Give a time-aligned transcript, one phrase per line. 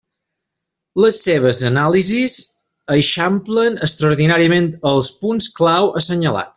[1.03, 2.39] Les seves anàlisis
[2.97, 6.49] eixamplen extraordinàriament els punts clau assenyalats.